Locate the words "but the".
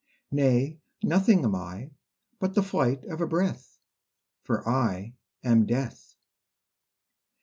2.39-2.63